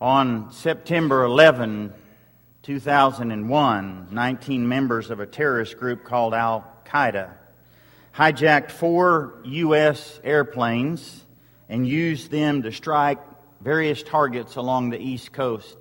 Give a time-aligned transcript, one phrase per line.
[0.00, 1.94] On September 11,
[2.62, 7.30] 2001, 19 members of a terrorist group called Al Qaeda
[8.16, 10.20] hijacked four U.S.
[10.24, 11.24] airplanes
[11.68, 13.18] and used them to strike
[13.60, 15.76] various targets along the East Coast.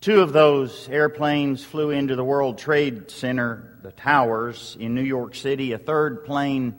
[0.00, 5.34] Two of those airplanes flew into the World Trade Center, the towers in New York
[5.34, 5.72] City.
[5.72, 6.74] A third plane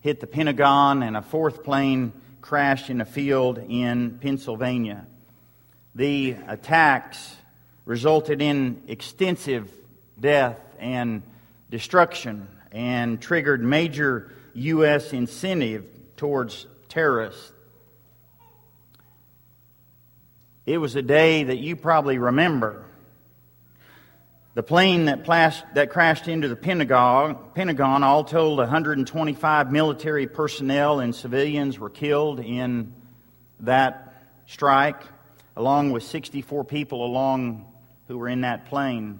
[0.00, 5.06] hit the Pentagon, and a fourth plane crashed in a field in Pennsylvania.
[5.98, 7.34] The attacks
[7.84, 9.68] resulted in extensive
[10.20, 11.24] death and
[11.72, 15.12] destruction and triggered major U.S.
[15.12, 17.50] incentive towards terrorists.
[20.66, 22.84] It was a day that you probably remember.
[24.54, 25.26] The plane that,
[25.74, 32.38] that crashed into the Pentagon, Pentagon, all told, 125 military personnel and civilians were killed
[32.38, 32.94] in
[33.58, 34.14] that
[34.46, 35.02] strike,
[35.58, 37.66] along with 64 people along
[38.06, 39.18] who were in that plane.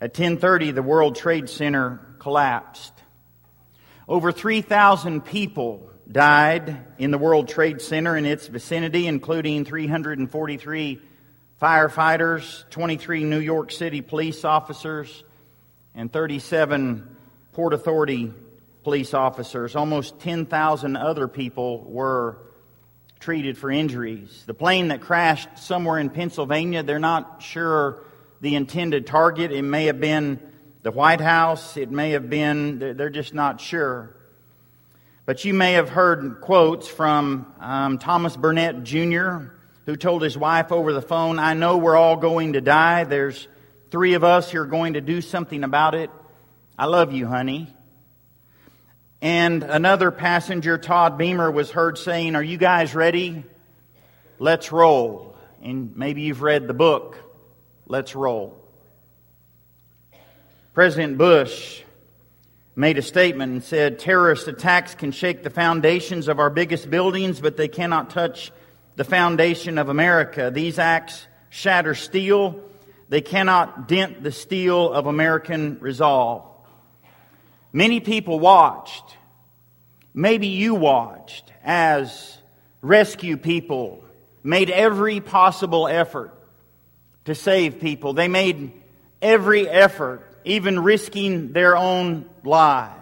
[0.00, 2.92] At 10:30, the World Trade Center collapsed.
[4.06, 11.00] Over 3,000 people died in the World Trade Center and its vicinity, including 343
[11.60, 15.24] firefighters, 23 New York City police officers,
[15.96, 17.16] and 37
[17.52, 18.32] Port Authority
[18.84, 19.74] police officers.
[19.74, 22.38] Almost 10,000 other people were
[23.20, 24.44] treated for injuries.
[24.46, 28.02] The plane that crashed somewhere in Pennsylvania, they're not sure
[28.40, 29.52] the intended target.
[29.52, 30.40] It may have been
[30.82, 34.14] the White House, it may have been, they're just not sure.
[35.24, 39.48] But you may have heard quotes from um, Thomas Burnett Jr.,
[39.86, 43.02] who told his wife over the phone, I know we're all going to die.
[43.02, 43.48] There's
[43.90, 46.10] three of us who are going to do something about it.
[46.78, 47.75] I love you, honey.
[49.26, 53.42] And another passenger, Todd Beamer, was heard saying, Are you guys ready?
[54.38, 55.36] Let's roll.
[55.60, 57.18] And maybe you've read the book,
[57.88, 58.56] Let's Roll.
[60.74, 61.82] President Bush
[62.76, 67.40] made a statement and said terrorist attacks can shake the foundations of our biggest buildings,
[67.40, 68.52] but they cannot touch
[68.94, 70.52] the foundation of America.
[70.54, 72.60] These acts shatter steel.
[73.08, 76.44] They cannot dent the steel of American resolve.
[77.72, 79.15] Many people watched,
[80.16, 82.36] maybe you watched, as
[82.80, 84.02] rescue people
[84.42, 86.32] made every possible effort
[87.26, 88.14] to save people.
[88.14, 88.72] They made
[89.20, 92.96] every effort even risking their own lives.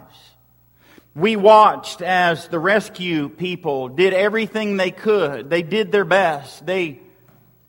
[1.14, 5.48] We watched as the rescue people did everything they could.
[5.48, 6.66] They did their best.
[6.66, 7.00] They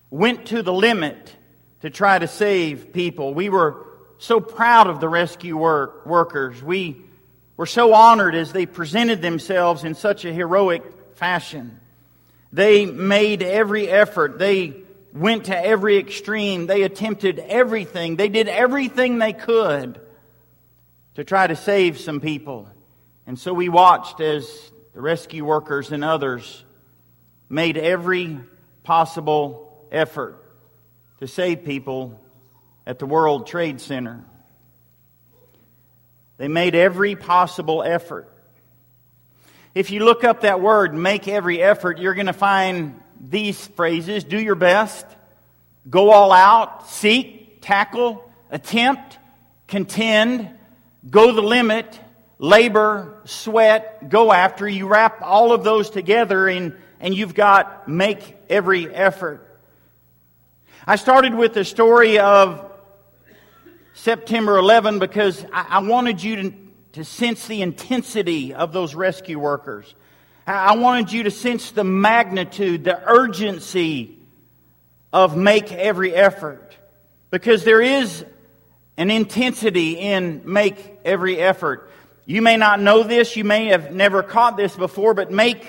[0.10, 1.36] went to the limit
[1.82, 3.36] to try to save people.
[3.36, 3.86] We were
[4.18, 6.64] so proud of the rescue work, workers.
[6.64, 7.05] We
[7.58, 10.84] were so honored as they presented themselves in such a heroic
[11.16, 11.80] fashion.
[12.52, 14.40] They made every effort.
[14.40, 14.74] They
[15.14, 16.68] went to every extreme.
[16.68, 18.18] They attempted everything.
[18.18, 20.00] They did everything they could
[21.16, 22.68] to try to save some people.
[23.26, 26.64] And so we watched as the rescue workers and others
[27.50, 28.40] made every
[28.84, 30.42] possible effort
[31.20, 32.20] to save people
[32.86, 34.24] at the World Trade Center.
[36.38, 38.32] They made every possible effort.
[39.74, 44.24] If you look up that word, make every effort, you're going to find these phrases
[44.24, 45.06] do your best,
[45.90, 49.18] go all out, seek, tackle, attempt,
[49.68, 50.50] contend,
[51.10, 52.00] go the limit,
[52.40, 54.68] labor, sweat, go after.
[54.68, 59.42] You wrap all of those together and, and you've got make every effort.
[60.86, 62.72] I started with the story of
[63.96, 66.54] September 11 because I, I wanted you to,
[66.94, 69.96] to sense the intensity of those rescue workers.
[70.46, 74.20] I wanted you to sense the magnitude, the urgency
[75.12, 76.76] of make every effort.
[77.32, 78.24] Because there is
[78.98, 81.90] an intensity in make every effort.
[82.26, 85.66] You may not know this, you may have never caught this before, but make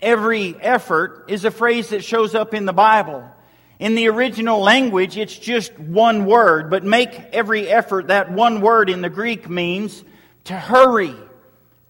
[0.00, 3.28] every effort is a phrase that shows up in the Bible.
[3.78, 8.88] In the original language, it's just one word, but make every effort, that one word
[8.88, 10.02] in the Greek means
[10.44, 11.14] to hurry,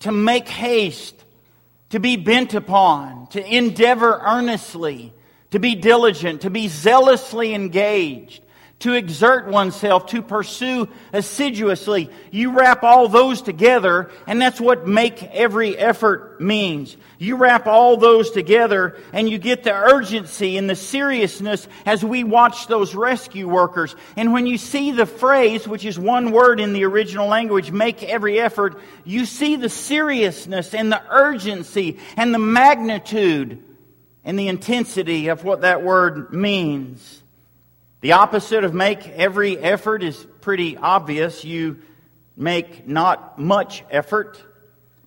[0.01, 1.25] to make haste,
[1.91, 5.13] to be bent upon, to endeavor earnestly,
[5.53, 8.43] to be diligent, to be zealously engaged,
[8.79, 12.11] to exert oneself, to pursue assiduously.
[12.31, 16.95] You wrap all those together, and that's what make every effort means.
[17.19, 22.23] You wrap all those together, and you get the urgency and the seriousness as we
[22.23, 23.97] watch those rescue workers.
[24.15, 28.03] And when you see the phrase, which is one word in the original language, make
[28.03, 33.63] every effort, you see the seriousness and the urgency and the magnitude
[34.23, 37.23] and the intensity of what that word means.
[38.01, 41.45] The opposite of make every effort is pretty obvious.
[41.45, 41.79] You
[42.37, 44.41] make not much effort,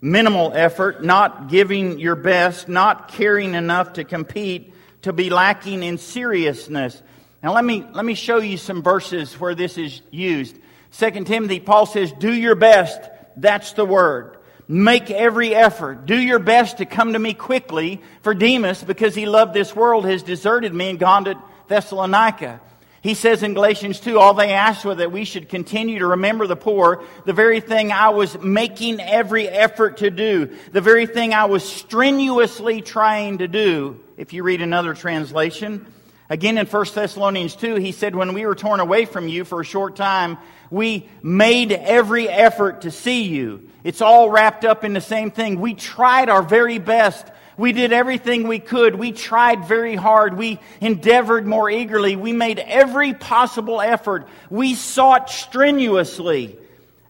[0.02, 5.98] minimal effort, not giving your best, not caring enough to compete, to be lacking in
[5.98, 7.02] seriousness.
[7.44, 10.58] Now let me, let me show you some verses where this is used.
[10.98, 13.00] 2 Timothy, Paul says, do your best.
[13.38, 14.38] That's the word.
[14.68, 16.06] Make every effort.
[16.06, 20.06] Do your best to come to me quickly, for Demas, because he loved this world,
[20.06, 21.36] has deserted me and gone to
[21.68, 22.62] Thessalonica.
[23.02, 26.48] He says in Galatians 2, all they asked was that we should continue to remember
[26.48, 31.34] the poor, the very thing I was making every effort to do, the very thing
[31.34, 34.02] I was strenuously trying to do.
[34.18, 35.86] If you read another translation,
[36.30, 39.62] again in 1 Thessalonians 2, he said, when we were torn away from you for
[39.62, 40.38] a short time,
[40.70, 43.70] we made every effort to see you.
[43.86, 45.62] It's all wrapped up in the same thing.
[45.62, 47.26] We tried our very best
[47.60, 48.96] we did everything we could.
[48.96, 50.38] We tried very hard.
[50.38, 52.16] We endeavored more eagerly.
[52.16, 54.30] We made every possible effort.
[54.50, 56.58] We sought strenuously.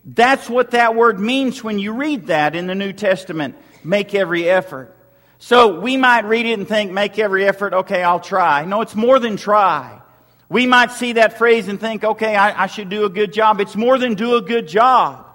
[0.03, 3.57] That's what that word means when you read that in the New Testament.
[3.83, 4.95] Make every effort.
[5.37, 8.65] So we might read it and think, make every effort, okay, I'll try.
[8.65, 10.01] No, it's more than try.
[10.49, 13.61] We might see that phrase and think, okay, I, I should do a good job.
[13.61, 15.27] It's more than do a good job.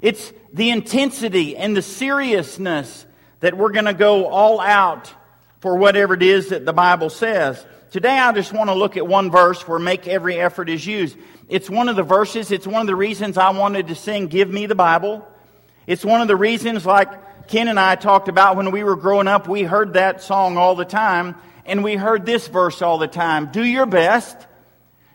[0.00, 3.04] It's the intensity and the seriousness
[3.42, 5.12] that we're going to go all out
[5.60, 7.64] for whatever it is that the Bible says.
[7.90, 11.16] Today I just want to look at one verse where make every effort is used.
[11.48, 14.48] It's one of the verses, it's one of the reasons I wanted to sing Give
[14.48, 15.28] Me the Bible.
[15.86, 19.28] It's one of the reasons, like Ken and I talked about when we were growing
[19.28, 21.34] up, we heard that song all the time,
[21.66, 23.50] and we heard this verse all the time.
[23.50, 24.36] Do your best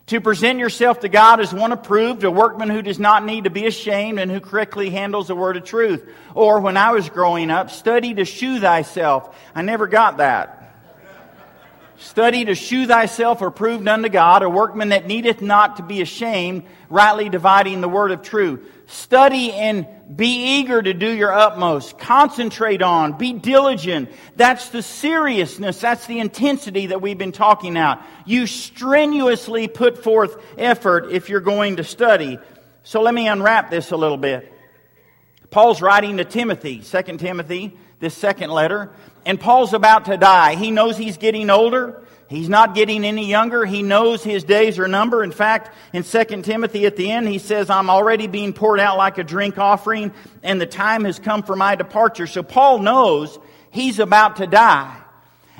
[0.08, 3.50] to present yourself to God as one approved, a workman who does not need to
[3.50, 6.10] be ashamed and who correctly handles the word of truth.
[6.34, 9.36] Or when I was growing up, study to shew thyself.
[9.54, 10.57] I never got that.
[12.00, 16.64] Study to shew thyself approved unto God, a workman that needeth not to be ashamed,
[16.90, 18.60] rightly dividing the word of truth.
[18.86, 21.98] Study and be eager to do your utmost.
[21.98, 24.12] Concentrate on, be diligent.
[24.36, 28.02] That's the seriousness, that's the intensity that we've been talking about.
[28.26, 32.38] You strenuously put forth effort if you're going to study.
[32.84, 34.54] So let me unwrap this a little bit.
[35.50, 38.92] Paul's writing to Timothy, 2 Timothy, this second letter,
[39.28, 40.56] and Paul's about to die.
[40.56, 42.02] He knows he's getting older.
[42.30, 43.66] He's not getting any younger.
[43.66, 45.26] He knows his days are numbered.
[45.26, 48.98] In fact, in 2 Timothy at the end, he says, I'm already being poured out
[48.98, 50.14] like a drink offering,
[50.44, 52.26] and the time has come for my departure.
[52.26, 53.38] So Paul knows
[53.70, 54.98] he's about to die.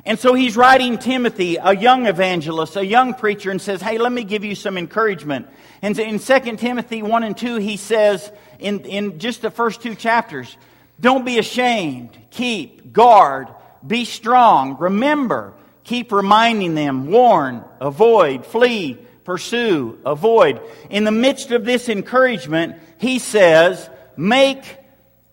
[0.06, 4.14] And so he's writing Timothy, a young evangelist, a young preacher, and says, Hey, let
[4.14, 5.46] me give you some encouragement.
[5.82, 9.94] And in 2 Timothy 1 and 2, he says, in, in just the first two
[9.94, 10.56] chapters,
[11.02, 12.18] don't be ashamed.
[12.32, 13.50] Keep, guard,
[13.86, 14.78] be strong.
[14.80, 15.54] Remember.
[15.84, 17.08] Keep reminding them.
[17.12, 17.64] Warn.
[17.80, 18.46] Avoid.
[18.46, 18.98] Flee.
[19.24, 20.00] Pursue.
[20.06, 20.62] Avoid.
[20.90, 24.78] In the midst of this encouragement, he says, make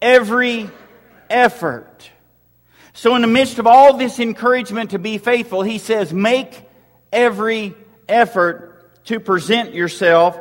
[0.03, 0.69] every
[1.31, 2.11] effort.
[2.93, 6.63] So in the midst of all this encouragement to be faithful, he says, make
[7.13, 7.75] every
[8.09, 10.39] effort to present yourself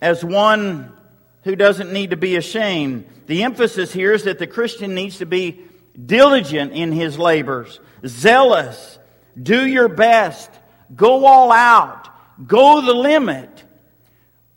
[0.00, 0.92] as one
[1.44, 3.06] who doesn't need to be ashamed.
[3.26, 5.64] The emphasis here is that the Christian needs to be
[6.04, 8.98] diligent in his labors, zealous,
[9.40, 10.50] do your best,
[10.94, 12.08] go all out,
[12.46, 13.64] go the limit.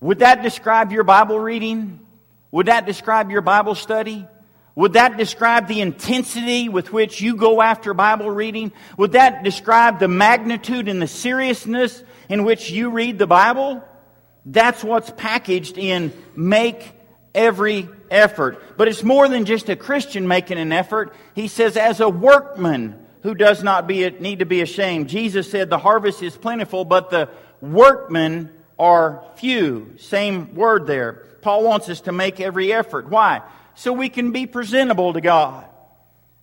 [0.01, 1.99] Would that describe your Bible reading?
[2.51, 4.27] Would that describe your Bible study?
[4.75, 8.71] Would that describe the intensity with which you go after Bible reading?
[8.97, 13.83] Would that describe the magnitude and the seriousness in which you read the Bible?
[14.45, 16.93] That's what's packaged in make
[17.35, 18.77] every effort.
[18.77, 21.13] But it's more than just a Christian making an effort.
[21.35, 25.09] He says, as a workman who does not be, need to be ashamed.
[25.09, 27.29] Jesus said, the harvest is plentiful, but the
[27.61, 29.95] workmen are few.
[29.97, 31.25] Same word there.
[31.41, 33.09] Paul wants us to make every effort.
[33.09, 33.41] Why?
[33.75, 35.65] So we can be presentable to God.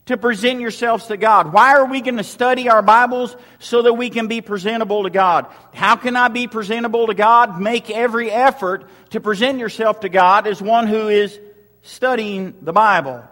[0.06, 1.52] To present yourselves to God.
[1.52, 3.34] Why are we going to study our Bibles?
[3.58, 5.46] So that we can be presentable to God.
[5.74, 7.60] How can I be presentable to God?
[7.60, 11.40] Make every effort to present yourself to God as one who is
[11.86, 13.24] studying the Bible.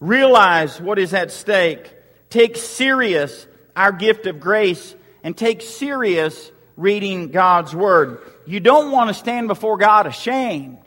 [0.00, 1.94] Realize what is at stake.
[2.30, 8.20] Take serious our gift of grace and take serious reading God's Word.
[8.46, 10.78] You don't want to stand before God ashamed.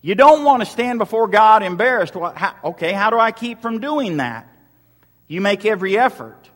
[0.00, 2.14] You don't want to stand before God embarrassed.
[2.14, 4.48] Well, how, okay, how do I keep from doing that?
[5.26, 6.48] You make every effort,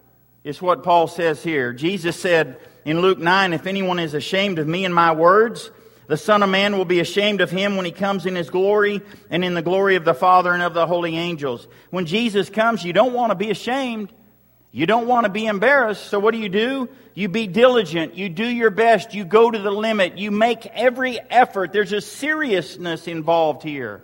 [0.44, 1.72] is what Paul says here.
[1.72, 5.70] Jesus said in Luke 9, If anyone is ashamed of me and my words,
[6.06, 9.00] the Son of Man will be ashamed of him when he comes in his glory
[9.30, 11.66] and in the glory of the Father and of the holy angels.
[11.90, 14.12] When Jesus comes, you don't want to be ashamed.
[14.72, 16.88] You don't want to be embarrassed, so what do you do?
[17.14, 18.14] You be diligent.
[18.14, 19.14] You do your best.
[19.14, 20.16] You go to the limit.
[20.16, 21.72] You make every effort.
[21.72, 24.02] There's a seriousness involved here.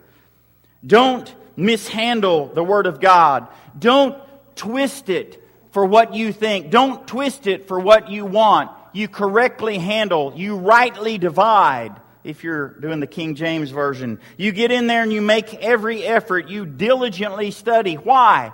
[0.86, 3.48] Don't mishandle the Word of God.
[3.78, 4.16] Don't
[4.56, 6.70] twist it for what you think.
[6.70, 8.70] Don't twist it for what you want.
[8.92, 10.32] You correctly handle.
[10.36, 14.20] You rightly divide if you're doing the King James Version.
[14.36, 16.48] You get in there and you make every effort.
[16.48, 17.94] You diligently study.
[17.94, 18.52] Why?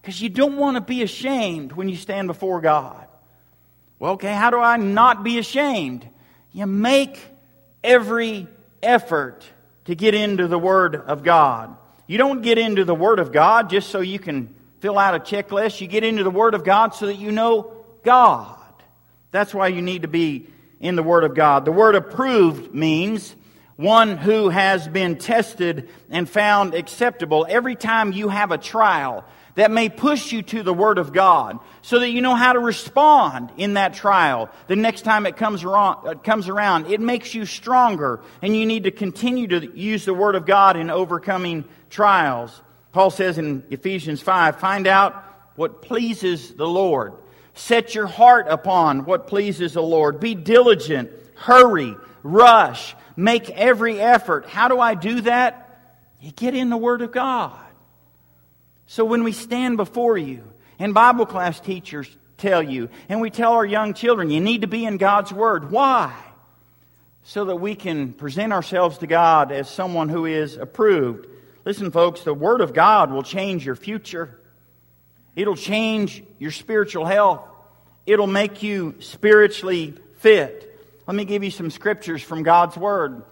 [0.00, 3.06] Because you don't want to be ashamed when you stand before God.
[3.98, 6.08] Well, okay, how do I not be ashamed?
[6.52, 7.20] You make
[7.84, 8.48] every
[8.82, 9.44] effort
[9.84, 11.76] to get into the Word of God.
[12.06, 15.20] You don't get into the Word of God just so you can fill out a
[15.20, 15.80] checklist.
[15.80, 18.58] You get into the Word of God so that you know God.
[19.32, 20.46] That's why you need to be
[20.78, 21.64] in the Word of God.
[21.64, 23.34] The word approved means
[23.76, 27.46] one who has been tested and found acceptable.
[27.48, 29.24] Every time you have a trial,
[29.54, 32.58] that may push you to the Word of God so that you know how to
[32.58, 36.86] respond in that trial the next time it comes around, uh, it comes around.
[36.86, 40.76] It makes you stronger and you need to continue to use the Word of God
[40.76, 42.62] in overcoming trials.
[42.92, 45.22] Paul says in Ephesians 5, find out
[45.56, 47.14] what pleases the Lord.
[47.54, 50.20] Set your heart upon what pleases the Lord.
[50.20, 51.10] Be diligent.
[51.34, 51.96] Hurry.
[52.22, 52.94] Rush.
[53.16, 54.46] Make every effort.
[54.46, 55.58] How do I do that?
[56.20, 57.58] You get in the Word of God.
[58.86, 60.44] So when we stand before you,
[60.78, 64.66] and Bible class teachers tell you, and we tell our young children, you need to
[64.66, 65.70] be in God's Word.
[65.70, 66.14] Why?
[67.22, 71.26] So that we can present ourselves to God as someone who is approved.
[71.64, 74.40] Listen, folks, the Word of God will change your future.
[75.34, 77.48] It'll change your spiritual health.
[78.06, 80.68] It'll make you spiritually fit.
[81.06, 83.22] Let me give you some scriptures from God's Word.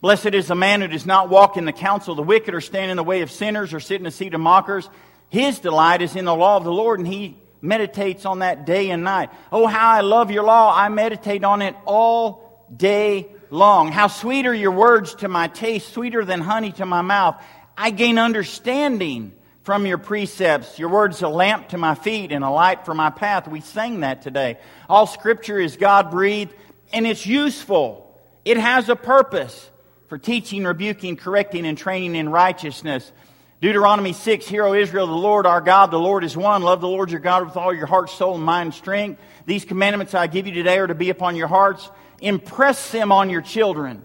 [0.00, 2.60] Blessed is the man who does not walk in the counsel of the wicked or
[2.60, 4.88] stand in the way of sinners or sit in the seat of mockers.
[5.28, 8.90] His delight is in the law of the Lord and he meditates on that day
[8.90, 9.30] and night.
[9.52, 10.72] Oh, how I love your law.
[10.74, 13.92] I meditate on it all day long.
[13.92, 17.42] How sweet are your words to my taste, sweeter than honey to my mouth.
[17.76, 20.78] I gain understanding from your precepts.
[20.78, 23.46] Your words a lamp to my feet and a light for my path.
[23.46, 24.58] We sang that today.
[24.88, 26.54] All scripture is God breathed
[26.92, 28.06] and it's useful.
[28.44, 29.70] It has a purpose
[30.08, 33.12] for teaching, rebuking, correcting, and training in righteousness.
[33.60, 36.62] Deuteronomy 6, Hear, O Israel, the Lord our God, the Lord is one.
[36.62, 39.20] Love the Lord your God with all your heart, soul, and mind, and strength.
[39.44, 41.90] These commandments I give you today are to be upon your hearts.
[42.20, 44.04] Impress them on your children.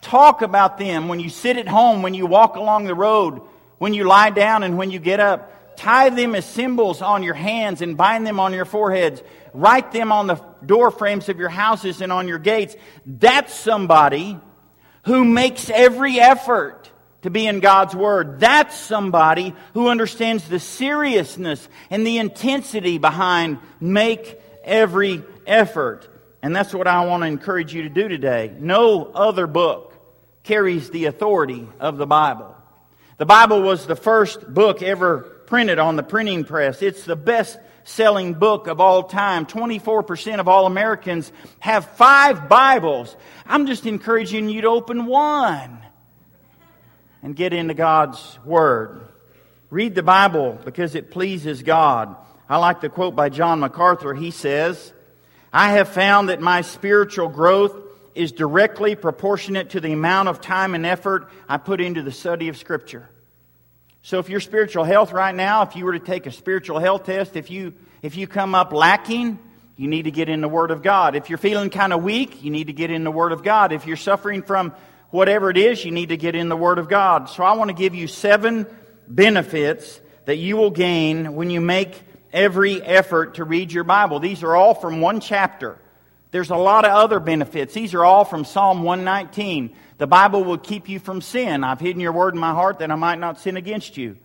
[0.00, 3.42] Talk about them when you sit at home, when you walk along the road,
[3.78, 5.52] when you lie down, and when you get up.
[5.76, 9.22] Tie them as symbols on your hands and bind them on your foreheads.
[9.52, 12.74] Write them on the door frames of your houses and on your gates.
[13.04, 14.38] That's somebody
[15.04, 16.90] who makes every effort
[17.22, 18.40] to be in God's Word.
[18.40, 26.08] That's somebody who understands the seriousness and the intensity behind make every effort.
[26.42, 28.54] And that's what I want to encourage you to do today.
[28.58, 29.94] No other book
[30.44, 32.54] carries the authority of the Bible.
[33.18, 36.82] The Bible was the first book ever printed on the printing press.
[36.82, 39.46] It's the best selling book of all time.
[39.46, 43.16] 24% of all Americans have five Bibles.
[43.46, 45.78] I'm just encouraging you to open one
[47.22, 49.00] and get into God's Word.
[49.70, 52.14] Read the Bible because it pleases God.
[52.50, 54.12] I like the quote by John MacArthur.
[54.12, 54.92] He says,
[55.54, 57.85] I have found that my spiritual growth
[58.16, 62.48] is directly proportionate to the amount of time and effort I put into the study
[62.48, 63.08] of Scripture.
[64.02, 67.04] So if your spiritual health right now, if you were to take a spiritual health
[67.04, 69.38] test, if you, if you come up lacking,
[69.76, 71.16] you need to get in the Word of God.
[71.16, 73.72] If you're feeling kind of weak, you need to get in the Word of God.
[73.72, 74.72] If you're suffering from
[75.10, 77.28] whatever it is, you need to get in the Word of God.
[77.28, 78.66] So I want to give you seven
[79.08, 82.00] benefits that you will gain when you make
[82.32, 84.20] every effort to read your Bible.
[84.20, 85.78] These are all from one chapter.
[86.36, 87.72] There's a lot of other benefits.
[87.72, 89.74] These are all from Psalm 119.
[89.96, 91.64] The Bible will keep you from sin.
[91.64, 94.18] I've hidden your word in my heart that I might not sin against you.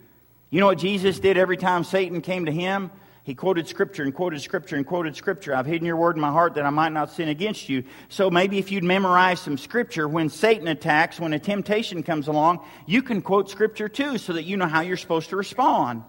[0.50, 2.92] You know what Jesus did every time Satan came to him?
[3.24, 5.56] He quoted scripture and quoted scripture and quoted scripture.
[5.56, 7.86] I've hidden your word in my heart that I might not sin against you.
[8.10, 12.60] So maybe if you'd memorize some scripture when Satan attacks, when a temptation comes along,
[12.86, 16.04] you can quote scripture too so that you know how you're supposed to respond.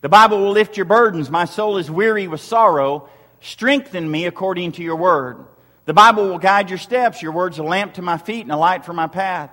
[0.00, 1.28] The Bible will lift your burdens.
[1.28, 3.10] My soul is weary with sorrow.
[3.40, 5.46] Strengthen me according to your word.
[5.86, 7.22] The Bible will guide your steps.
[7.22, 9.50] Your word's a lamp to my feet and a light for my path.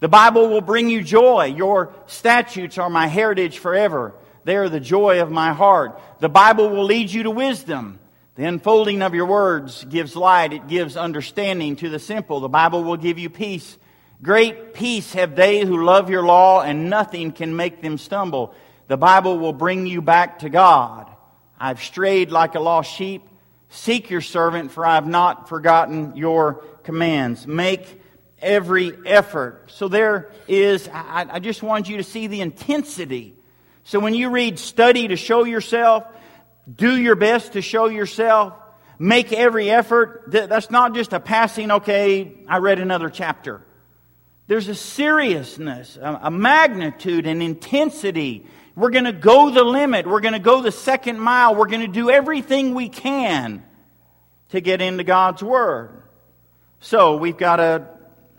[0.00, 1.46] The Bible will bring you joy.
[1.56, 4.14] Your statutes are my heritage forever.
[4.44, 6.00] They are the joy of my heart.
[6.20, 7.98] The Bible will lead you to wisdom.
[8.36, 10.52] The unfolding of your words gives light.
[10.52, 12.40] It gives understanding to the simple.
[12.40, 13.76] The Bible will give you peace.
[14.22, 18.54] Great peace have they who love your law, and nothing can make them stumble.
[18.86, 21.10] The Bible will bring you back to God.
[21.58, 23.22] I've strayed like a lost sheep.
[23.70, 27.46] Seek your servant, for I have not forgotten your commands.
[27.46, 28.00] Make
[28.40, 29.70] every effort.
[29.72, 33.34] So there is, I, I just want you to see the intensity.
[33.84, 36.04] So when you read study to show yourself,
[36.74, 38.54] do your best to show yourself,
[38.98, 43.62] make every effort, that's not just a passing, okay, I read another chapter.
[44.46, 48.46] There's a seriousness, a magnitude, an intensity.
[48.78, 50.06] We're going to go the limit.
[50.06, 51.56] We're going to go the second mile.
[51.56, 53.64] We're going to do everything we can
[54.50, 56.04] to get into God's Word.
[56.78, 57.88] So we've got a,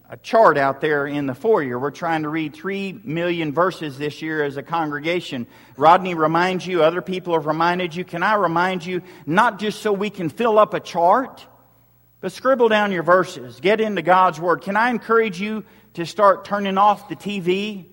[0.10, 1.78] a chart out there in the foyer.
[1.78, 5.46] We're trying to read three million verses this year as a congregation.
[5.76, 8.06] Rodney reminds you, other people have reminded you.
[8.06, 11.46] Can I remind you, not just so we can fill up a chart,
[12.22, 13.60] but scribble down your verses.
[13.60, 14.62] Get into God's Word.
[14.62, 15.66] Can I encourage you
[15.96, 17.88] to start turning off the TV,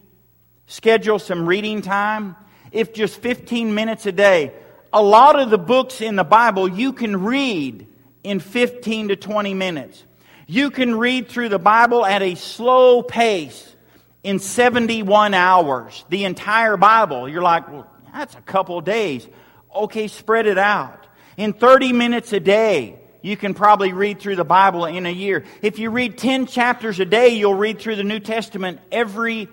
[0.66, 2.37] schedule some reading time,
[2.73, 4.52] if just 15 minutes a day.
[4.92, 7.87] A lot of the books in the Bible you can read
[8.23, 10.02] in 15 to 20 minutes.
[10.46, 13.75] You can read through the Bible at a slow pace
[14.23, 17.28] in 71 hours, the entire Bible.
[17.28, 19.26] You're like, well, that's a couple days.
[19.75, 21.06] Okay, spread it out.
[21.37, 25.44] In 30 minutes a day, you can probably read through the Bible in a year.
[25.62, 29.49] If you read 10 chapters a day, you'll read through the New Testament every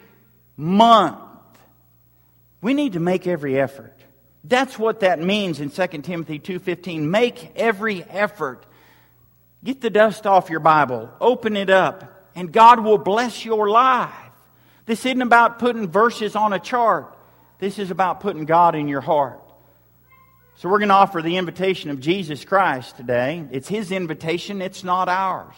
[0.57, 1.19] month.
[2.61, 3.93] We need to make every effort.
[4.43, 7.09] That's what that means in 2 Timothy 2:15.
[7.09, 8.65] Make every effort.
[9.63, 14.11] Get the dust off your Bible, open it up, and God will bless your life.
[14.85, 17.17] This isn't about putting verses on a chart.
[17.59, 19.39] This is about putting God in your heart.
[20.57, 23.45] So we're going to offer the invitation of Jesus Christ today.
[23.51, 25.55] It's His invitation, it's not ours.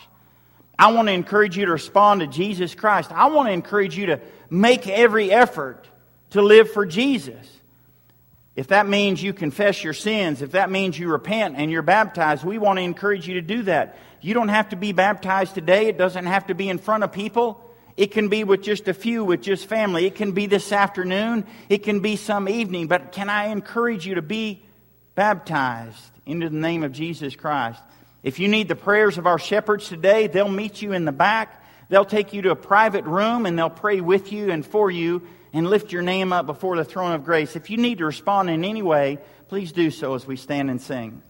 [0.77, 3.12] I want to encourage you to respond to Jesus Christ.
[3.12, 5.88] I want to encourage you to make every effort
[6.32, 7.51] to live for Jesus.
[8.55, 12.44] If that means you confess your sins, if that means you repent and you're baptized,
[12.44, 13.98] we want to encourage you to do that.
[14.22, 15.88] You don't have to be baptized today.
[15.88, 17.61] It doesn't have to be in front of people.
[17.98, 20.05] It can be with just a few, with just family.
[20.05, 21.46] It can be this afternoon.
[21.70, 22.88] It can be some evening.
[22.88, 24.61] But can I encourage you to be
[25.16, 27.81] baptized into the name of Jesus Christ.
[28.25, 31.64] If you need the prayers of our shepherds today, they'll meet you in the back.
[31.90, 35.22] They'll take you to a private room and they'll pray with you and for you
[35.53, 37.55] and lift your name up before the throne of grace.
[37.55, 40.81] If you need to respond in any way, please do so as we stand and
[40.81, 41.22] sing.